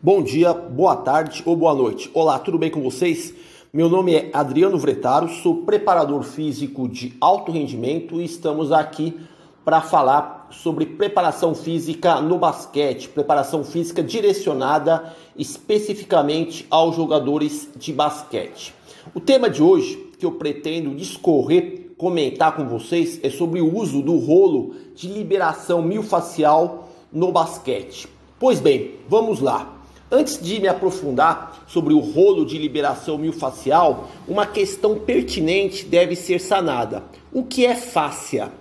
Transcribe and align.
Bom 0.00 0.22
dia, 0.22 0.52
boa 0.54 0.94
tarde 0.94 1.42
ou 1.44 1.56
boa 1.56 1.74
noite. 1.74 2.10
Olá, 2.14 2.38
tudo 2.38 2.56
bem 2.56 2.70
com 2.70 2.80
vocês? 2.80 3.34
Meu 3.72 3.88
nome 3.88 4.14
é 4.14 4.30
Adriano 4.32 4.78
Vretaro, 4.78 5.28
sou 5.28 5.62
preparador 5.62 6.22
físico 6.22 6.88
de 6.88 7.16
alto 7.20 7.50
rendimento 7.50 8.20
e 8.20 8.24
estamos 8.24 8.70
aqui 8.70 9.18
para 9.64 9.80
falar 9.80 10.48
sobre 10.50 10.86
preparação 10.86 11.54
física 11.54 12.20
no 12.20 12.38
basquete, 12.38 13.08
preparação 13.08 13.64
física 13.64 14.02
direcionada 14.02 15.14
especificamente 15.36 16.64
aos 16.70 16.96
jogadores 16.96 17.68
de 17.76 17.92
basquete. 17.92 18.72
O 19.14 19.20
tema 19.20 19.50
de 19.50 19.62
hoje 19.62 19.96
que 20.18 20.24
eu 20.24 20.32
pretendo 20.32 20.94
discorrer, 20.94 21.90
comentar 21.96 22.54
com 22.54 22.66
vocês 22.66 23.18
é 23.22 23.30
sobre 23.30 23.60
o 23.60 23.76
uso 23.76 24.00
do 24.00 24.16
rolo 24.16 24.74
de 24.94 25.08
liberação 25.08 25.82
miofascial 25.82 26.88
no 27.12 27.32
basquete. 27.32 28.17
Pois 28.40 28.60
bem, 28.60 28.92
vamos 29.08 29.40
lá. 29.40 29.74
Antes 30.08 30.40
de 30.40 30.60
me 30.60 30.68
aprofundar 30.68 31.64
sobre 31.66 31.92
o 31.92 31.98
rolo 31.98 32.46
de 32.46 32.56
liberação 32.56 33.18
miofascial, 33.18 34.08
uma 34.28 34.46
questão 34.46 34.96
pertinente 34.96 35.84
deve 35.84 36.14
ser 36.14 36.40
sanada. 36.40 37.02
O 37.32 37.42
que 37.42 37.66
é 37.66 37.74
fáscia? 37.74 38.52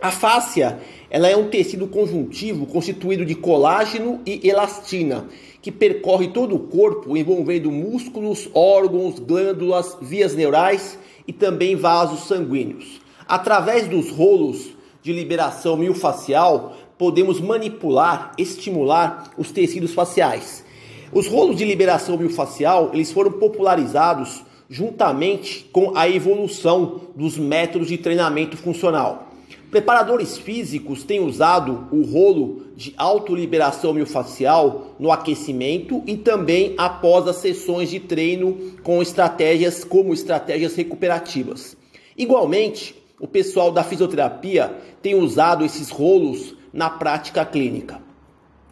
A 0.00 0.12
fáscia 0.12 0.78
ela 1.10 1.28
é 1.28 1.36
um 1.36 1.48
tecido 1.48 1.88
conjuntivo 1.88 2.64
constituído 2.64 3.26
de 3.26 3.34
colágeno 3.34 4.20
e 4.24 4.48
elastina, 4.48 5.26
que 5.60 5.72
percorre 5.72 6.28
todo 6.28 6.54
o 6.54 6.60
corpo, 6.60 7.16
envolvendo 7.16 7.72
músculos, 7.72 8.48
órgãos, 8.54 9.18
glândulas, 9.18 9.98
vias 10.00 10.32
neurais 10.32 10.96
e 11.26 11.32
também 11.32 11.74
vasos 11.74 12.28
sanguíneos. 12.28 13.00
Através 13.26 13.88
dos 13.88 14.10
rolos 14.10 14.70
de 15.02 15.12
liberação 15.12 15.76
miofascial, 15.76 16.76
podemos 17.02 17.40
manipular, 17.40 18.30
estimular 18.38 19.32
os 19.36 19.50
tecidos 19.50 19.92
faciais. 19.92 20.64
Os 21.12 21.26
rolos 21.26 21.56
de 21.56 21.64
liberação 21.64 22.16
miofascial, 22.16 22.90
eles 22.94 23.10
foram 23.10 23.32
popularizados 23.32 24.44
juntamente 24.70 25.68
com 25.72 25.96
a 25.96 26.08
evolução 26.08 27.00
dos 27.16 27.36
métodos 27.36 27.88
de 27.88 27.98
treinamento 27.98 28.56
funcional. 28.56 29.32
Preparadores 29.68 30.38
físicos 30.38 31.02
têm 31.02 31.18
usado 31.18 31.88
o 31.90 32.02
rolo 32.02 32.66
de 32.76 32.94
autoliberação 32.96 33.92
miofascial 33.92 34.94
no 34.96 35.10
aquecimento 35.10 36.04
e 36.06 36.16
também 36.16 36.74
após 36.78 37.26
as 37.26 37.38
sessões 37.38 37.90
de 37.90 37.98
treino 37.98 38.76
com 38.84 39.02
estratégias 39.02 39.82
como 39.82 40.14
estratégias 40.14 40.76
recuperativas. 40.76 41.76
Igualmente, 42.16 42.94
o 43.18 43.26
pessoal 43.26 43.72
da 43.72 43.82
fisioterapia 43.82 44.72
tem 45.02 45.16
usado 45.16 45.64
esses 45.64 45.90
rolos 45.90 46.61
na 46.72 46.88
prática 46.88 47.44
clínica. 47.44 48.00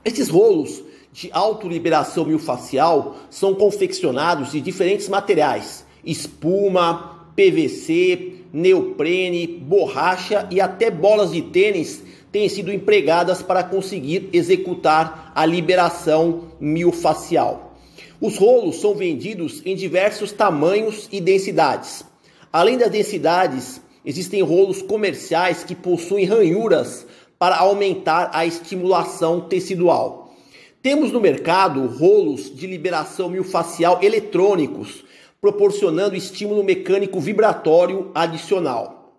Esses 0.05 0.29
rolos 0.29 0.83
de 1.13 1.29
autoliberação 1.33 2.25
miofascial 2.25 3.17
são 3.29 3.55
confeccionados 3.55 4.53
de 4.53 4.61
diferentes 4.61 5.09
materiais: 5.09 5.85
espuma, 6.05 7.29
PVC, 7.37 8.35
neoprene, 8.53 9.47
borracha 9.47 10.47
e 10.51 10.61
até 10.61 10.91
bolas 10.91 11.33
de 11.33 11.43
tênis 11.43 12.03
têm 12.33 12.49
sido 12.49 12.73
empregadas 12.73 13.43
para 13.43 13.65
conseguir 13.65 14.29
executar 14.33 15.33
a 15.35 15.45
liberação 15.45 16.45
miofascial. 16.61 17.75
Os 18.21 18.37
rolos 18.37 18.81
são 18.81 18.95
vendidos 18.95 19.63
em 19.65 19.75
diversos 19.75 20.31
tamanhos 20.31 21.09
e 21.11 21.21
densidades. 21.21 22.05
Além 22.53 22.77
das 22.77 22.91
densidades, 22.91 23.81
existem 24.05 24.43
rolos 24.43 24.83
comerciais 24.83 25.65
que 25.65 25.75
possuem 25.75 26.27
ranhuras 26.27 27.07
para 27.41 27.57
aumentar 27.57 28.31
a 28.35 28.45
estimulação 28.45 29.41
tecidual. 29.41 30.35
Temos 30.83 31.11
no 31.11 31.19
mercado 31.19 31.87
rolos 31.87 32.55
de 32.55 32.67
liberação 32.67 33.31
miofascial 33.31 33.99
eletrônicos, 34.03 35.07
proporcionando 35.41 36.15
estímulo 36.15 36.63
mecânico 36.63 37.19
vibratório 37.19 38.11
adicional. 38.15 39.15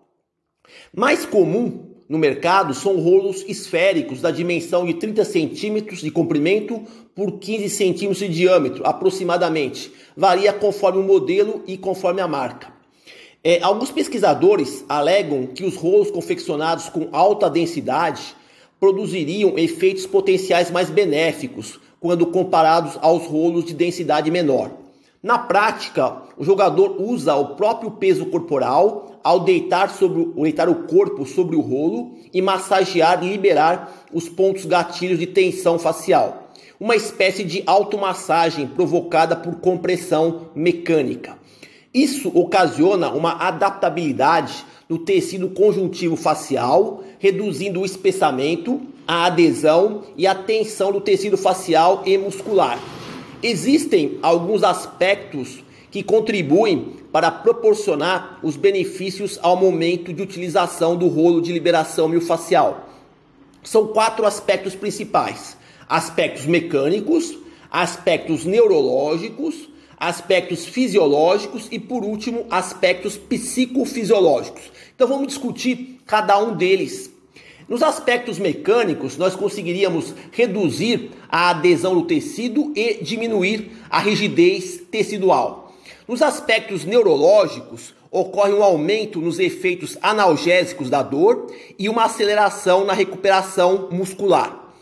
Mais 0.94 1.26
comum 1.26 1.96
no 2.08 2.16
mercado 2.16 2.72
são 2.74 2.96
rolos 3.00 3.44
esféricos 3.48 4.20
da 4.20 4.30
dimensão 4.30 4.86
de 4.86 4.94
30 4.94 5.24
centímetros 5.24 6.00
de 6.00 6.10
comprimento 6.12 6.80
por 7.16 7.40
15 7.40 7.68
centímetros 7.70 8.18
de 8.20 8.28
diâmetro, 8.28 8.86
aproximadamente. 8.86 9.92
Varia 10.16 10.52
conforme 10.52 11.00
o 11.00 11.04
modelo 11.04 11.64
e 11.66 11.76
conforme 11.76 12.20
a 12.20 12.28
marca. 12.28 12.71
É, 13.44 13.60
alguns 13.60 13.90
pesquisadores 13.90 14.84
alegam 14.88 15.46
que 15.46 15.64
os 15.64 15.74
rolos 15.74 16.12
confeccionados 16.12 16.88
com 16.88 17.08
alta 17.10 17.50
densidade 17.50 18.36
produziriam 18.78 19.58
efeitos 19.58 20.06
potenciais 20.06 20.70
mais 20.70 20.88
benéficos 20.90 21.80
quando 21.98 22.26
comparados 22.26 22.96
aos 23.02 23.26
rolos 23.26 23.64
de 23.64 23.74
densidade 23.74 24.30
menor. 24.30 24.70
Na 25.20 25.38
prática, 25.38 26.22
o 26.36 26.44
jogador 26.44 27.00
usa 27.00 27.34
o 27.34 27.56
próprio 27.56 27.90
peso 27.90 28.26
corporal 28.26 29.20
ao 29.24 29.40
deitar, 29.40 29.90
sobre, 29.90 30.24
deitar 30.36 30.68
o 30.68 30.86
corpo 30.86 31.26
sobre 31.26 31.56
o 31.56 31.60
rolo 31.60 32.12
e 32.32 32.40
massagear 32.40 33.24
e 33.24 33.28
liberar 33.28 34.06
os 34.12 34.28
pontos 34.28 34.64
gatilhos 34.64 35.18
de 35.18 35.26
tensão 35.26 35.80
facial. 35.80 36.50
Uma 36.78 36.94
espécie 36.94 37.42
de 37.42 37.62
automassagem 37.66 38.68
provocada 38.68 39.34
por 39.34 39.56
compressão 39.56 40.48
mecânica. 40.54 41.41
Isso 41.94 42.30
ocasiona 42.34 43.10
uma 43.10 43.32
adaptabilidade 43.32 44.64
no 44.88 44.98
tecido 44.98 45.48
conjuntivo 45.48 46.16
facial, 46.16 47.04
reduzindo 47.18 47.80
o 47.80 47.84
espessamento, 47.84 48.80
a 49.06 49.26
adesão 49.26 50.02
e 50.16 50.26
a 50.26 50.34
tensão 50.34 50.90
do 50.90 51.00
tecido 51.00 51.36
facial 51.36 52.02
e 52.06 52.16
muscular. 52.16 52.78
Existem 53.42 54.18
alguns 54.22 54.62
aspectos 54.62 55.62
que 55.90 56.02
contribuem 56.02 56.96
para 57.12 57.30
proporcionar 57.30 58.38
os 58.42 58.56
benefícios 58.56 59.38
ao 59.42 59.56
momento 59.56 60.14
de 60.14 60.22
utilização 60.22 60.96
do 60.96 61.08
rolo 61.08 61.42
de 61.42 61.52
liberação 61.52 62.08
miofascial. 62.08 62.88
São 63.62 63.88
quatro 63.88 64.24
aspectos 64.24 64.74
principais: 64.74 65.58
aspectos 65.86 66.46
mecânicos, 66.46 67.36
aspectos 67.70 68.46
neurológicos, 68.46 69.68
aspectos 70.02 70.66
fisiológicos 70.66 71.68
e, 71.70 71.78
por 71.78 72.02
último, 72.02 72.44
aspectos 72.50 73.16
psicofisiológicos. 73.16 74.62
Então 74.96 75.06
vamos 75.06 75.28
discutir 75.28 76.00
cada 76.04 76.36
um 76.42 76.56
deles. 76.56 77.08
Nos 77.68 77.84
aspectos 77.84 78.36
mecânicos, 78.36 79.16
nós 79.16 79.36
conseguiríamos 79.36 80.12
reduzir 80.32 81.12
a 81.28 81.50
adesão 81.50 81.94
do 81.94 82.02
tecido 82.02 82.72
e 82.74 82.94
diminuir 82.94 83.70
a 83.88 84.00
rigidez 84.00 84.82
tecidual. 84.90 85.72
Nos 86.08 86.20
aspectos 86.20 86.84
neurológicos, 86.84 87.94
ocorre 88.10 88.52
um 88.52 88.64
aumento 88.64 89.20
nos 89.20 89.38
efeitos 89.38 89.96
analgésicos 90.02 90.90
da 90.90 91.00
dor 91.00 91.46
e 91.78 91.88
uma 91.88 92.06
aceleração 92.06 92.84
na 92.84 92.92
recuperação 92.92 93.88
muscular. 93.92 94.74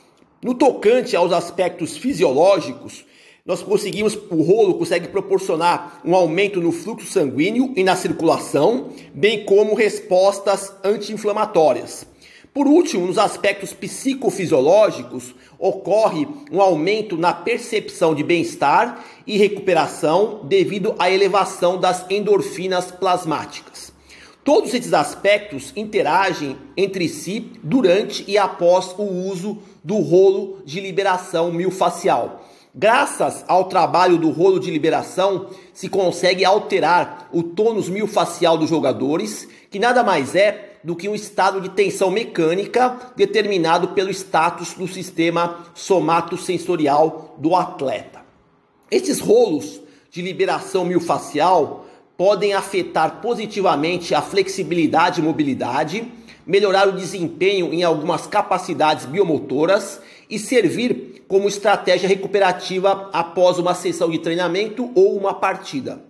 No 0.43 0.55
tocante 0.55 1.15
aos 1.15 1.31
aspectos 1.31 1.99
fisiológicos, 1.99 3.05
nós 3.45 3.63
conseguimos, 3.63 4.17
o 4.31 4.43
rolo 4.43 4.75
consegue 4.75 5.09
proporcionar 5.09 6.01
um 6.05 6.15
aumento 6.15 6.61
no 6.61 6.73
fluxo 6.73 7.07
sanguíneo 7.07 7.73
e 7.75 7.83
na 7.83 7.97
circulação, 7.97 8.91
bem 9.15 9.45
como 9.45 9.75
respostas 9.75 10.73
anti-inflamatórias. 10.85 12.07
Por 12.53 12.67
último, 12.67 13.07
nos 13.07 13.17
aspectos 13.17 13.73
psicofisiológicos, 13.73 15.35
ocorre 15.59 16.27
um 16.51 16.61
aumento 16.61 17.17
na 17.17 17.33
percepção 17.33 18.15
de 18.15 18.25
bem-estar 18.25 19.05
e 19.27 19.39
recuperação 19.39 20.41
devido 20.45 20.95
à 20.99 21.11
elevação 21.11 21.79
das 21.79 22.05
endorfinas 22.11 22.91
plasmáticas. 22.91 23.93
Todos 24.43 24.75
esses 24.75 24.93
aspectos 24.93 25.73
interagem 25.77 26.57
entre 26.77 27.09
si 27.09 27.53
durante 27.63 28.25
e 28.27 28.37
após 28.37 28.95
o 28.99 29.03
uso 29.03 29.59
do 29.85 29.99
rolo 29.99 30.59
de 30.65 30.81
liberação 30.81 31.53
miofascial. 31.53 32.50
Graças 32.75 33.45
ao 33.49 33.65
trabalho 33.65 34.17
do 34.17 34.31
rolo 34.31 34.61
de 34.61 34.71
liberação, 34.71 35.49
se 35.75 35.89
consegue 35.89 36.45
alterar 36.45 37.29
o 37.33 37.43
tônus 37.43 37.89
miofascial 37.89 38.57
dos 38.57 38.71
jogadores, 38.71 39.49
que 39.71 39.79
nada 39.79 40.05
mais 40.05 40.37
é 40.37 40.79
do 40.85 40.95
que 40.95 41.09
um 41.09 41.15
estado 41.15 41.61
de 41.61 41.69
tensão 41.71 42.11
mecânica 42.11 42.97
determinado 43.17 43.89
pelo 43.89 44.11
status 44.11 44.75
do 44.75 44.87
sistema 44.87 45.67
somatosensorial 45.75 47.35
do 47.39 47.57
atleta. 47.57 48.21
Esses 48.89 49.21
rolos 49.21 49.81
de 50.11 50.23
liberação 50.23 50.85
miofascial 50.85 51.87
podem 52.17 52.53
afetar 52.53 53.21
positivamente 53.21 54.15
a 54.15 54.23
flexibilidade 54.23 55.21
e 55.21 55.25
mobilidade, 55.25 56.07
melhorar 56.51 56.89
o 56.89 56.93
desempenho 56.93 57.73
em 57.73 57.85
algumas 57.85 58.27
capacidades 58.27 59.07
biomotoras 59.07 60.01
e 60.29 60.37
servir 60.37 61.23
como 61.29 61.49
estratégia 61.49 62.09
recuperativa 62.09 63.09
após 63.13 63.57
uma 63.57 63.73
sessão 63.73 64.11
de 64.11 64.19
treinamento 64.19 64.91
ou 64.97 65.17
uma 65.17 65.33
partida. 65.33 66.03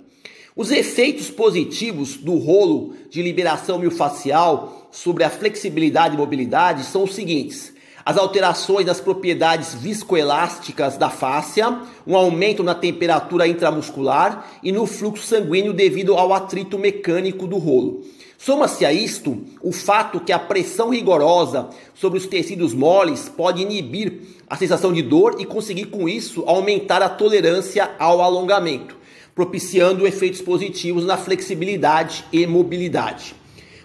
Os 0.56 0.70
efeitos 0.70 1.31
positivos 1.31 2.16
do 2.16 2.37
rolo 2.37 2.94
de 3.10 3.20
liberação 3.20 3.78
miofascial 3.78 4.88
sobre 4.90 5.25
a 5.25 5.31
flexibilidade 5.31 6.14
e 6.14 6.19
mobilidade 6.19 6.84
são 6.84 7.04
os 7.04 7.14
seguintes: 7.14 7.75
as 8.02 8.16
alterações 8.16 8.87
das 8.87 8.98
propriedades 8.98 9.75
viscoelásticas 9.75 10.96
da 10.96 11.10
fáscia, 11.10 11.81
um 12.06 12.16
aumento 12.16 12.62
na 12.62 12.75
temperatura 12.75 13.46
intramuscular 13.46 14.50
e 14.62 14.72
no 14.72 14.87
fluxo 14.87 15.26
sanguíneo 15.26 15.75
devido 15.75 16.14
ao 16.14 16.32
atrito 16.32 16.78
mecânico 16.78 17.46
do 17.46 17.58
rolo. 17.58 18.02
Soma-se 18.42 18.87
a 18.87 18.92
isto 18.92 19.44
o 19.60 19.70
fato 19.70 20.19
que 20.19 20.32
a 20.32 20.38
pressão 20.38 20.88
rigorosa 20.88 21.69
sobre 21.92 22.19
os 22.19 22.26
tecidos 22.26 22.72
moles 22.72 23.28
pode 23.28 23.60
inibir 23.60 24.14
a 24.48 24.56
sensação 24.56 24.94
de 24.94 25.02
dor 25.02 25.37
e 25.38 25.44
conseguir 25.44 25.88
com 25.88 26.08
isso 26.08 26.44
aumentar 26.46 27.02
a 27.02 27.08
tolerância 27.10 27.90
ao 27.98 28.22
alongamento, 28.22 28.96
propiciando 29.34 30.06
efeitos 30.06 30.40
positivos 30.40 31.04
na 31.04 31.19
flexibilidade 31.19 32.25
e 32.32 32.46
mobilidade. 32.46 33.34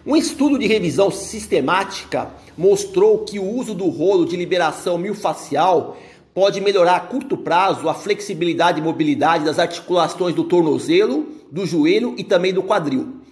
Um 0.08 0.16
estudo 0.16 0.58
de 0.58 0.68
revisão 0.68 1.12
sistemática 1.12 2.32
mostrou 2.58 3.26
que 3.26 3.38
o 3.38 3.44
uso 3.44 3.74
do 3.74 3.90
rolo 3.90 4.26
de 4.26 4.38
liberação 4.38 4.98
miofascial 4.98 5.98
pode 6.34 6.62
melhorar 6.62 6.96
a 6.96 7.02
curto 7.02 7.36
prazo 7.36 7.90
a 7.90 7.94
flexibilidade 7.94 8.80
e 8.80 8.82
mobilidade 8.82 9.44
das 9.44 9.60
articulações 9.60 10.34
do 10.34 10.46
tornozelo, 10.46 11.28
do 11.52 11.66
joelho 11.66 12.16
e 12.18 12.24
também 12.24 12.54
do 12.54 12.64
quadril. 12.64 13.25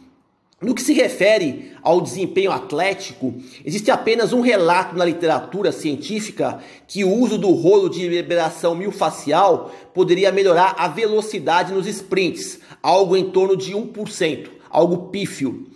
No 0.64 0.74
que 0.74 0.82
se 0.82 0.94
refere 0.94 1.74
ao 1.82 2.00
desempenho 2.00 2.50
atlético, 2.50 3.34
existe 3.66 3.92
apenas 3.92 4.32
um 4.32 4.40
relato 4.40 4.96
na 4.96 5.04
literatura 5.04 5.74
científica 5.74 6.60
que 6.88 7.04
o 7.04 7.14
uso 7.14 7.38
do 7.38 7.52
rolo 7.52 7.90
de 7.90 8.08
liberação 8.08 8.74
miofascial 8.74 9.74
poderia 9.94 10.32
melhorar 10.32 10.76
a 10.78 10.88
velocidade 10.88 11.74
nos 11.74 11.86
sprints, 11.86 12.60
algo 12.82 13.18
em 13.18 13.30
torno 13.30 13.58
de 13.58 13.74
1%, 13.74 14.48
algo 14.70 15.10
pífio. 15.10 15.68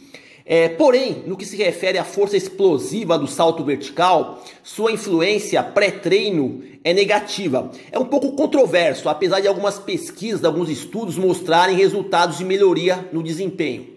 É, 0.45 0.69
porém, 0.69 1.23
no 1.27 1.35
que 1.35 1.45
se 1.45 1.57
refere 1.57 1.97
à 1.97 2.05
força 2.05 2.37
explosiva 2.37 3.19
do 3.19 3.27
salto 3.27 3.65
vertical, 3.65 4.41
sua 4.63 4.93
influência 4.93 5.61
pré-treino 5.61 6.63
é 6.81 6.93
negativa. 6.93 7.69
É 7.91 7.99
um 7.99 8.05
pouco 8.05 8.31
controverso, 8.31 9.09
apesar 9.09 9.41
de 9.41 9.49
algumas 9.49 9.77
pesquisas, 9.77 10.45
alguns 10.45 10.69
estudos 10.69 11.17
mostrarem 11.17 11.75
resultados 11.75 12.37
de 12.37 12.45
melhoria 12.45 13.09
no 13.11 13.21
desempenho. 13.21 13.96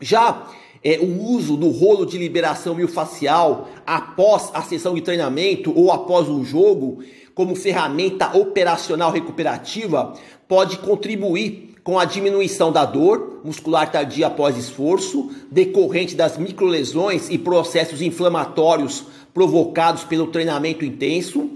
Já 0.00 0.48
é, 0.84 0.98
o 0.98 1.22
uso 1.22 1.56
do 1.56 1.70
rolo 1.70 2.04
de 2.04 2.18
liberação 2.18 2.74
miofascial 2.74 3.68
após 3.86 4.50
a 4.52 4.62
sessão 4.62 4.94
de 4.94 5.00
treinamento 5.00 5.72
ou 5.74 5.90
após 5.90 6.28
o 6.28 6.44
jogo, 6.44 7.02
como 7.34 7.56
ferramenta 7.56 8.36
operacional 8.36 9.10
recuperativa, 9.10 10.12
pode 10.46 10.78
contribuir 10.78 11.74
com 11.82 11.98
a 11.98 12.04
diminuição 12.04 12.70
da 12.70 12.84
dor 12.84 13.40
muscular 13.42 13.90
tardia 13.90 14.26
após 14.26 14.56
esforço, 14.58 15.30
decorrente 15.50 16.14
das 16.14 16.36
microlesões 16.36 17.30
e 17.30 17.38
processos 17.38 18.02
inflamatórios 18.02 19.04
provocados 19.32 20.04
pelo 20.04 20.26
treinamento 20.26 20.84
intenso 20.84 21.50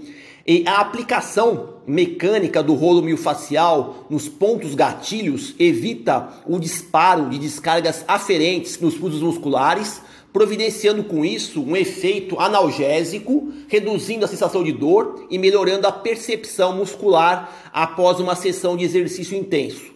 e 0.45 0.63
a 0.67 0.79
aplicação 0.79 1.75
mecânica 1.85 2.63
do 2.63 2.73
rolo 2.73 3.01
miofascial 3.01 4.05
nos 4.09 4.27
pontos 4.27 4.75
gatilhos 4.75 5.55
evita 5.59 6.29
o 6.47 6.59
disparo 6.59 7.29
de 7.29 7.37
descargas 7.37 8.03
aferentes 8.07 8.79
nos 8.79 8.95
pulsos 8.95 9.21
musculares, 9.21 10.01
providenciando 10.33 11.03
com 11.03 11.25
isso 11.25 11.61
um 11.61 11.75
efeito 11.75 12.39
analgésico, 12.39 13.51
reduzindo 13.67 14.25
a 14.25 14.27
sensação 14.27 14.63
de 14.63 14.71
dor 14.71 15.27
e 15.29 15.37
melhorando 15.37 15.85
a 15.85 15.91
percepção 15.91 16.75
muscular 16.75 17.69
após 17.73 18.19
uma 18.19 18.35
sessão 18.35 18.77
de 18.77 18.85
exercício 18.85 19.37
intenso. 19.37 19.91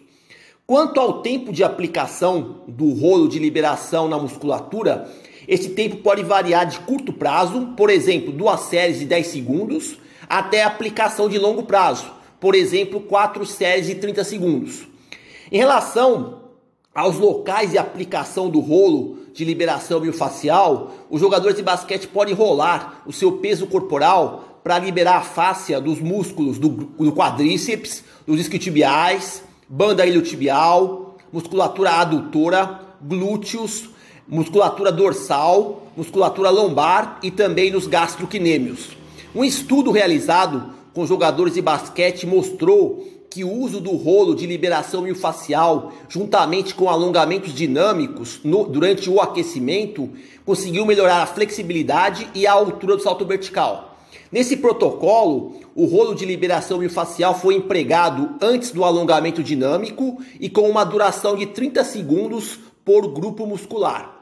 Quanto 0.66 1.00
ao 1.00 1.22
tempo 1.22 1.52
de 1.52 1.62
aplicação 1.62 2.62
do 2.66 2.92
rolo 2.92 3.28
de 3.28 3.38
liberação 3.38 4.08
na 4.08 4.18
musculatura, 4.18 5.08
esse 5.46 5.70
tempo 5.70 5.98
pode 5.98 6.24
variar 6.24 6.66
de 6.66 6.80
curto 6.80 7.12
prazo, 7.12 7.68
por 7.76 7.88
exemplo, 7.88 8.32
duas 8.32 8.62
séries 8.62 8.98
de 8.98 9.04
10 9.04 9.26
segundos, 9.28 9.96
até 10.28 10.62
aplicação 10.62 11.28
de 11.28 11.38
longo 11.38 11.62
prazo, 11.62 12.10
por 12.40 12.54
exemplo, 12.54 13.00
4 13.00 13.44
séries 13.46 13.86
de 13.86 13.94
30 13.96 14.24
segundos. 14.24 14.86
Em 15.50 15.58
relação 15.58 16.42
aos 16.94 17.18
locais 17.18 17.70
de 17.70 17.78
aplicação 17.78 18.48
do 18.48 18.60
rolo 18.60 19.18
de 19.32 19.44
liberação 19.44 20.00
miofascial, 20.00 20.92
os 21.10 21.20
jogadores 21.20 21.56
de 21.56 21.62
basquete 21.62 22.08
podem 22.08 22.34
rolar 22.34 23.02
o 23.06 23.12
seu 23.12 23.32
peso 23.32 23.66
corporal 23.66 24.60
para 24.64 24.78
liberar 24.78 25.18
a 25.18 25.22
fáscia 25.22 25.80
dos 25.80 26.00
músculos 26.00 26.58
do, 26.58 26.68
do 26.68 27.12
quadríceps, 27.12 28.02
dos 28.26 28.40
isquiotibiais, 28.40 29.42
banda 29.68 30.06
iliotibial, 30.06 31.16
musculatura 31.32 31.92
adutora, 31.92 32.80
glúteos, 33.00 33.90
musculatura 34.26 34.90
dorsal, 34.90 35.86
musculatura 35.96 36.50
lombar 36.50 37.18
e 37.22 37.30
também 37.30 37.70
nos 37.70 37.86
gastroquinêmios. 37.86 38.96
Um 39.36 39.44
estudo 39.44 39.90
realizado 39.90 40.72
com 40.94 41.06
jogadores 41.06 41.52
de 41.52 41.60
basquete 41.60 42.26
mostrou 42.26 43.06
que 43.28 43.44
o 43.44 43.52
uso 43.52 43.82
do 43.82 43.94
rolo 43.94 44.34
de 44.34 44.46
liberação 44.46 45.02
miofascial, 45.02 45.92
juntamente 46.08 46.74
com 46.74 46.88
alongamentos 46.88 47.52
dinâmicos 47.52 48.40
no, 48.42 48.64
durante 48.64 49.10
o 49.10 49.20
aquecimento, 49.20 50.08
conseguiu 50.46 50.86
melhorar 50.86 51.22
a 51.22 51.26
flexibilidade 51.26 52.26
e 52.34 52.46
a 52.46 52.52
altura 52.52 52.96
do 52.96 53.02
salto 53.02 53.26
vertical. 53.26 53.98
Nesse 54.32 54.56
protocolo, 54.56 55.56
o 55.74 55.84
rolo 55.84 56.14
de 56.14 56.24
liberação 56.24 56.78
miofascial 56.78 57.38
foi 57.38 57.56
empregado 57.56 58.36
antes 58.40 58.70
do 58.70 58.84
alongamento 58.84 59.42
dinâmico 59.42 60.16
e 60.40 60.48
com 60.48 60.62
uma 60.62 60.82
duração 60.82 61.36
de 61.36 61.44
30 61.44 61.84
segundos 61.84 62.58
por 62.82 63.06
grupo 63.12 63.46
muscular. 63.46 64.16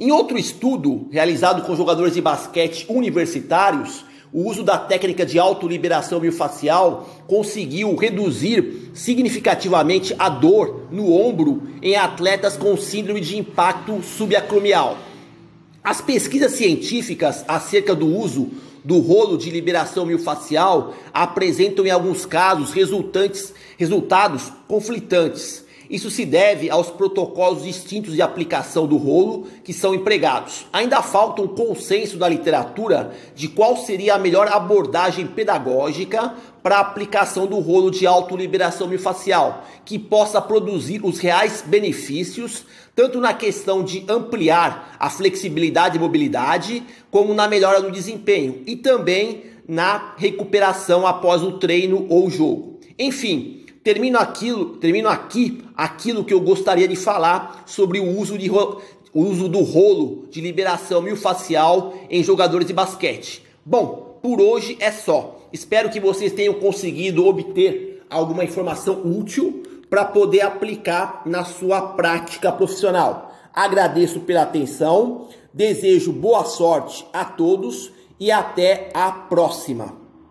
Em 0.00 0.10
outro 0.10 0.36
estudo 0.36 1.06
realizado 1.12 1.62
com 1.62 1.76
jogadores 1.76 2.14
de 2.14 2.20
basquete 2.20 2.86
universitários, 2.88 4.04
o 4.32 4.48
uso 4.48 4.62
da 4.62 4.76
técnica 4.76 5.24
de 5.24 5.38
autoliberação 5.38 6.20
miofascial 6.20 7.08
conseguiu 7.26 7.94
reduzir 7.96 8.90
significativamente 8.92 10.14
a 10.18 10.28
dor 10.28 10.86
no 10.90 11.12
ombro 11.12 11.62
em 11.80 11.96
atletas 11.96 12.56
com 12.56 12.76
síndrome 12.76 13.20
de 13.20 13.38
impacto 13.38 14.02
subacromial. 14.02 14.98
As 15.82 16.00
pesquisas 16.00 16.52
científicas 16.52 17.44
acerca 17.48 17.94
do 17.94 18.06
uso 18.06 18.50
do 18.84 18.98
rolo 18.98 19.38
de 19.38 19.50
liberação 19.50 20.04
miofascial 20.04 20.94
apresentam 21.12 21.86
em 21.86 21.90
alguns 21.90 22.26
casos 22.26 22.72
resultantes, 22.72 23.52
resultados 23.78 24.52
conflitantes. 24.66 25.64
Isso 25.90 26.10
se 26.10 26.26
deve 26.26 26.68
aos 26.68 26.90
protocolos 26.90 27.62
distintos 27.62 28.14
de 28.14 28.20
aplicação 28.20 28.86
do 28.86 28.98
rolo 28.98 29.46
que 29.64 29.72
são 29.72 29.94
empregados. 29.94 30.66
Ainda 30.70 31.00
falta 31.00 31.40
um 31.40 31.48
consenso 31.48 32.18
da 32.18 32.28
literatura 32.28 33.14
de 33.34 33.48
qual 33.48 33.76
seria 33.76 34.14
a 34.14 34.18
melhor 34.18 34.48
abordagem 34.48 35.26
pedagógica 35.26 36.34
para 36.62 36.76
a 36.76 36.80
aplicação 36.80 37.46
do 37.46 37.58
rolo 37.58 37.90
de 37.90 38.06
autoliberação 38.06 38.86
miofascial, 38.86 39.64
que 39.86 39.98
possa 39.98 40.42
produzir 40.42 41.02
os 41.02 41.18
reais 41.18 41.64
benefícios, 41.66 42.66
tanto 42.94 43.18
na 43.20 43.32
questão 43.32 43.82
de 43.82 44.04
ampliar 44.08 44.94
a 45.00 45.08
flexibilidade 45.08 45.96
e 45.96 46.00
mobilidade, 46.00 46.82
como 47.10 47.32
na 47.32 47.48
melhora 47.48 47.80
do 47.80 47.90
desempenho 47.90 48.62
e 48.66 48.76
também 48.76 49.44
na 49.66 50.14
recuperação 50.18 51.06
após 51.06 51.42
o 51.42 51.52
treino 51.52 52.06
ou 52.10 52.28
jogo. 52.28 52.78
Enfim, 52.98 53.64
termino, 53.88 54.18
aquilo, 54.18 54.76
termino 54.76 55.08
aqui 55.08 55.64
aquilo 55.74 56.22
que 56.22 56.34
eu 56.34 56.42
gostaria 56.42 56.86
de 56.86 56.94
falar 56.94 57.62
sobre 57.64 57.98
o 57.98 58.18
uso, 58.18 58.36
de, 58.36 58.50
o 58.50 58.68
uso 59.14 59.48
do 59.48 59.60
rolo 59.60 60.26
de 60.30 60.42
liberação 60.42 61.00
miofascial 61.00 61.94
em 62.10 62.22
jogadores 62.22 62.66
de 62.66 62.74
basquete. 62.74 63.42
Bom, 63.64 64.18
por 64.22 64.42
hoje 64.42 64.76
é 64.78 64.92
só. 64.92 65.38
Espero 65.50 65.88
que 65.88 66.00
vocês 66.00 66.34
tenham 66.34 66.52
conseguido 66.52 67.26
obter 67.26 68.04
alguma 68.10 68.44
informação 68.44 69.00
útil 69.06 69.62
para 69.88 70.04
poder 70.04 70.42
aplicar 70.42 71.22
na 71.24 71.46
sua 71.46 71.80
prática 71.80 72.52
profissional. 72.52 73.32
Agradeço 73.54 74.20
pela 74.20 74.42
atenção, 74.42 75.28
desejo 75.54 76.12
boa 76.12 76.44
sorte 76.44 77.06
a 77.10 77.24
todos 77.24 77.90
e 78.20 78.30
até 78.30 78.90
a 78.92 79.10
próxima. 79.10 80.07